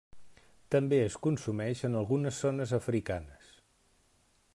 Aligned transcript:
També 0.75 0.97
es 1.01 1.17
consumeix 1.27 1.83
en 1.89 1.99
algunes 1.99 2.39
zones 2.47 2.73
africanes. 2.79 3.53